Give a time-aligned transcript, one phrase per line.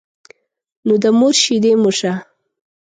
[0.87, 2.13] نو د مور شيدې مو شه.